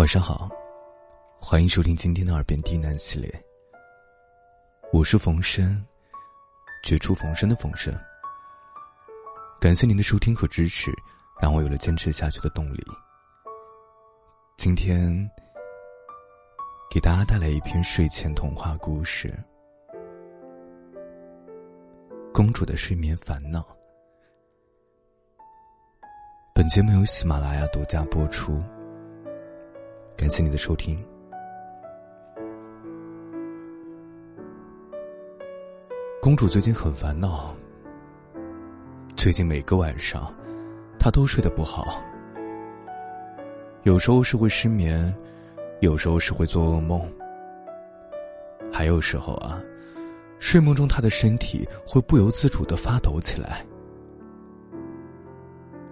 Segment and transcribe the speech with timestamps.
[0.00, 0.48] 晚上好，
[1.38, 3.30] 欢迎收听今天的耳边低喃系列。
[4.94, 5.84] 我是冯生，
[6.82, 7.94] 绝处逢生的冯生。
[9.60, 10.90] 感谢您的收听和支持，
[11.38, 12.82] 让我有了坚持下去的动力。
[14.56, 15.14] 今天
[16.90, 19.28] 给大家带来一篇睡前童话故事
[22.32, 23.60] 《公主的睡眠烦恼》。
[26.54, 28.64] 本节目由喜马拉雅独家播出。
[30.20, 31.02] 感谢你的收听。
[36.20, 37.56] 公主最近很烦恼。
[39.16, 40.30] 最近每个晚上，
[40.98, 42.04] 她都睡得不好。
[43.84, 45.10] 有时候是会失眠，
[45.80, 47.00] 有时候是会做噩梦，
[48.70, 49.58] 还有时候啊，
[50.38, 53.64] 睡梦中她的身体会不由自主的发抖起来。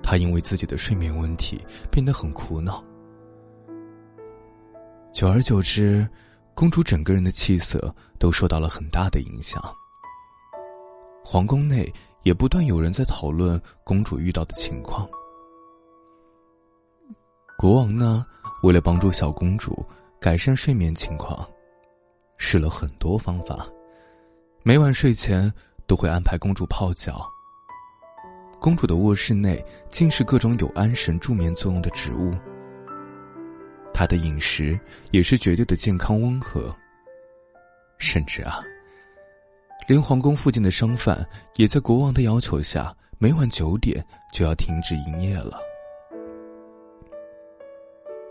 [0.00, 2.84] 她因为自己的睡眠问题变得很苦恼。
[5.12, 6.08] 久而久之，
[6.54, 9.62] 公主整个人的气色都受到了很大的影响。
[11.22, 11.92] 皇宫内
[12.22, 15.06] 也不断有人在讨论公主遇到的情况。
[17.58, 18.24] 国王呢，
[18.62, 19.84] 为了帮助小公主
[20.18, 21.46] 改善睡眠情况，
[22.38, 23.68] 试了很多方法，
[24.62, 25.52] 每晚睡前
[25.86, 27.30] 都会安排公主泡脚。
[28.58, 32.32] 公主的卧室内尽是各种有安神助眠作用的植物。
[33.94, 34.78] 他的饮食
[35.10, 36.74] 也是绝对的健康温和，
[37.98, 38.60] 甚至啊，
[39.86, 41.26] 连皇宫附近的商贩
[41.56, 45.60] 也在国王的要求下，每晚九点就要停止营业了。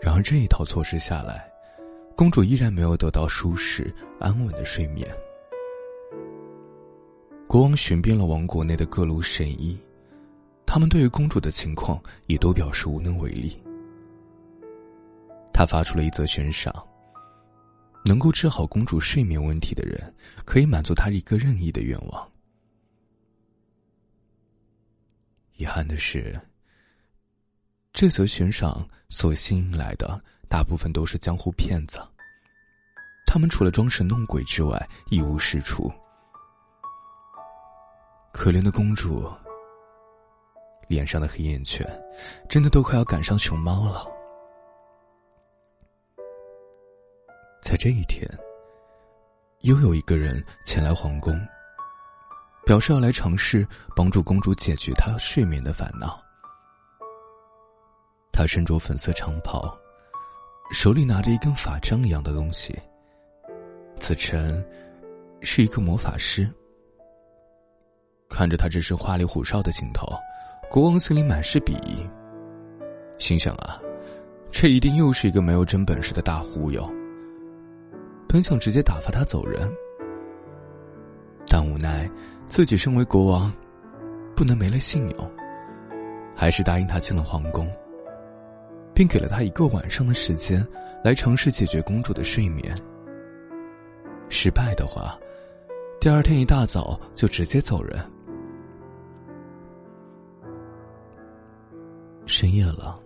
[0.00, 1.48] 然而这一套措施下来，
[2.16, 5.08] 公主依然没有得到舒适安稳的睡眠。
[7.46, 9.78] 国王寻遍了王国内的各路神医，
[10.66, 13.61] 他们对于公主的情况也都表示无能为力。
[15.62, 16.74] 他发出了一则悬赏：
[18.04, 20.12] 能够治好公主睡眠问题的人，
[20.44, 22.28] 可以满足他一个任意的愿望。
[25.54, 26.36] 遗憾的是，
[27.92, 32.00] 这则悬赏所吸引来的大部分都是江湖骗子。
[33.24, 35.88] 他们除了装神弄鬼之外，一无是处。
[38.32, 39.30] 可怜的公主，
[40.88, 41.86] 脸上的黑眼圈，
[42.48, 44.11] 真的都快要赶上熊猫了。
[47.62, 48.28] 在这一天，
[49.60, 51.32] 又有一个人前来皇宫，
[52.66, 53.64] 表示要来尝试
[53.94, 56.20] 帮助公主解决她睡眠的烦恼。
[58.32, 59.78] 他身着粉色长袍，
[60.72, 62.76] 手里拿着一根法杖一样的东西。
[64.00, 64.66] 此臣
[65.40, 66.50] 是一个魔法师。
[68.28, 70.04] 看着他这身花里胡哨的行头，
[70.68, 72.04] 国王心里满是鄙夷，
[73.18, 73.78] 心想啊，
[74.50, 77.01] 这一定又是一个没有真本事的大忽悠。
[78.32, 79.70] 很想直接打发他走人，
[81.46, 82.10] 但无奈
[82.48, 83.52] 自己身为国王，
[84.34, 85.30] 不能没了信用，
[86.34, 87.70] 还是答应他进了皇宫，
[88.94, 90.66] 并给了他一个晚上的时间
[91.04, 92.74] 来尝试解决公主的睡眠。
[94.30, 95.14] 失败的话，
[96.00, 98.02] 第二天一大早就直接走人。
[102.24, 102.98] 深夜了，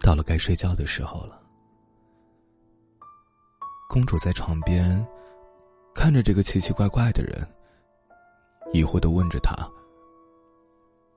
[0.00, 1.38] 到了该睡觉的时候了。
[3.88, 5.02] 公主在床边，
[5.94, 7.42] 看着这个奇奇怪怪的人，
[8.70, 9.56] 疑惑的问着他：“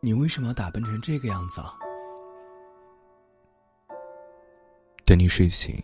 [0.00, 1.74] 你为什么要打扮成这个样子啊？”
[5.04, 5.78] 等你睡醒，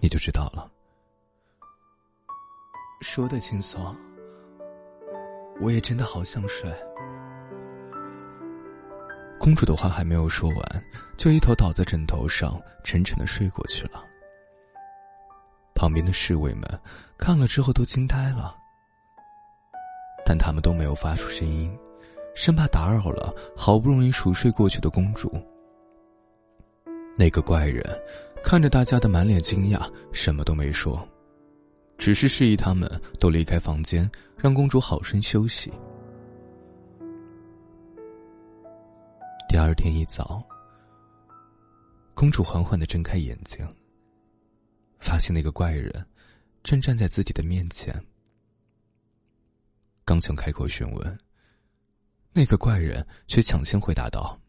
[0.00, 0.70] 你就知道了。
[3.00, 3.96] 说的轻松，
[5.62, 6.70] 我也真的好想睡。
[9.40, 10.84] 公主的话还没有说完，
[11.16, 14.04] 就一头倒在枕头上，沉沉的睡过去了。
[15.84, 16.62] 旁边的侍卫们
[17.18, 18.56] 看了之后都惊呆了，
[20.24, 21.70] 但他们都没有发出声音，
[22.34, 25.30] 生怕打扰了好不容易熟睡过去的公主。
[27.18, 27.84] 那个怪人
[28.42, 31.06] 看着大家的满脸惊讶，什么都没说，
[31.98, 35.70] 只是示意他们都离开房间，让公主好生休息。
[39.50, 40.42] 第二天一早，
[42.14, 43.68] 公主缓缓的睁开眼睛。
[45.04, 45.92] 发现那个怪人
[46.62, 47.94] 正站在自己的面前，
[50.02, 51.18] 刚想开口询问，
[52.32, 54.40] 那个怪人却抢先回答道：“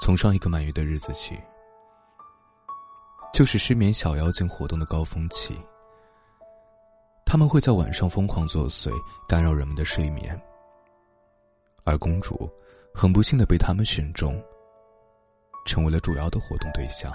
[0.00, 1.38] 从上一个满月的日子起，
[3.34, 5.54] 就是失眠小妖精活动的高峰期。
[7.26, 8.90] 他们会在晚上疯狂作祟，
[9.28, 10.34] 干扰人们的睡眠，
[11.84, 12.50] 而公主
[12.94, 14.42] 很不幸的被他们选中，
[15.66, 17.12] 成为了主要的活动对象。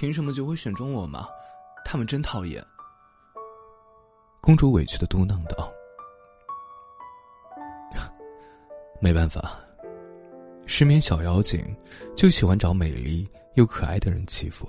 [0.00, 1.28] 凭什么就会选中我吗？
[1.84, 2.64] 他们真讨厌。
[4.40, 5.70] 公主委屈的嘟囔道
[8.98, 9.60] ：“没办法，
[10.64, 11.62] 失眠小妖精
[12.16, 14.66] 就喜欢找美丽又可爱的人欺负。”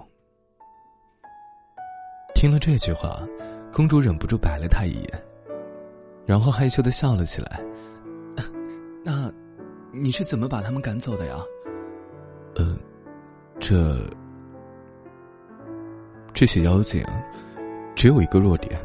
[2.36, 3.25] 听了这句话，
[3.72, 5.24] 公主忍不住白了他一眼，
[6.25, 7.63] 然后害羞的笑了起来。
[9.01, 9.31] 那，
[9.94, 11.42] 你是怎么把他们赶走的呀？
[12.56, 12.77] 呃，
[13.62, 13.95] 这
[16.42, 17.06] 这些妖精
[17.94, 18.76] 只有一个弱点。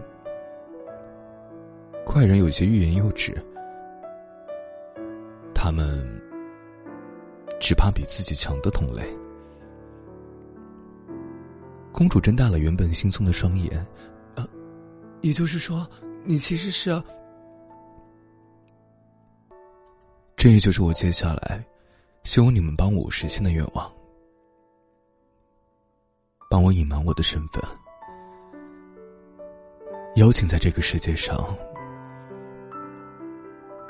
[2.05, 3.35] 怪人有些欲言又止，
[5.55, 6.07] 他们
[7.59, 9.03] 只怕比自己强的同类。
[11.93, 13.87] 公主睁大了原本惺忪的双眼，
[14.35, 14.47] 呃，
[15.23, 15.89] 也就是说，
[16.27, 17.03] 你其实是……
[20.37, 21.65] 这也就是我接下来
[22.23, 23.91] 希望你们帮我实现的愿望，
[26.49, 27.63] 帮我隐瞒我的身份。
[30.17, 31.57] 邀请在这个世界上。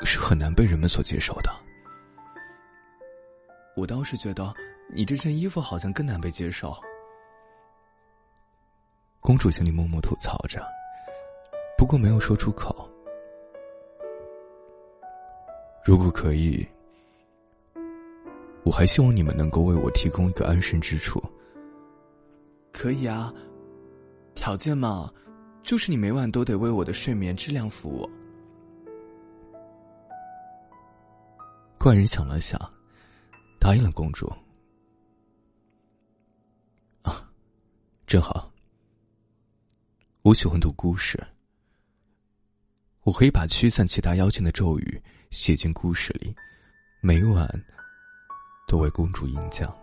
[0.05, 1.51] 是很难被人们所接受的。
[3.75, 4.55] 我倒是觉得
[4.95, 6.77] 你这身衣服好像更难被接受。
[9.21, 10.65] 公主心里默默吐槽着，
[11.77, 12.89] 不过没有说出口。
[15.85, 16.65] 如果可以，
[18.63, 21.21] 我还希望你们能够为我提供一个安身之处。
[22.77, 23.33] 可以啊，
[24.35, 25.11] 条件嘛，
[25.63, 28.11] 就是你每晚都得为我的睡眠质量服务。
[31.79, 32.61] 怪人想了想，
[33.59, 34.31] 答应了公主。
[37.01, 37.27] 啊，
[38.07, 38.53] 正好。
[40.21, 41.19] 我喜欢读故事，
[43.05, 46.37] 我可以把驱散其他妖精的咒语写进故事里，
[47.01, 47.49] 每晚
[48.69, 49.75] 都为公主吟讲。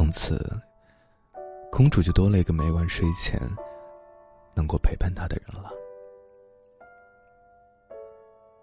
[0.00, 0.42] 从此，
[1.70, 3.38] 公主就多了一个每晚睡前
[4.54, 5.70] 能够陪伴她的人了。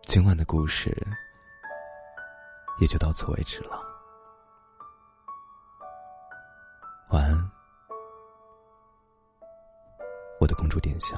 [0.02, 0.92] 今晚的故事
[2.80, 3.80] 也就到此为止了。
[7.10, 7.52] 晚安，
[10.40, 11.18] 我的公主殿下。